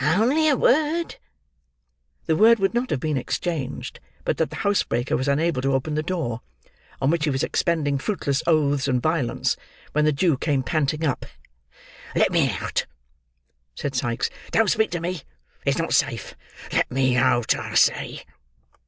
[0.03, 1.17] Only a word."
[2.25, 5.93] The word would not have been exchanged, but that the housebreaker was unable to open
[5.93, 6.41] the door:
[6.99, 9.57] on which he was expending fruitless oaths and violence,
[9.91, 11.27] when the Jew came panting up.
[12.15, 12.87] "Let me out,"
[13.75, 14.31] said Sikes.
[14.49, 15.21] "Don't speak to me;
[15.65, 16.33] it's not safe.
[16.73, 18.23] Let me out, I say!"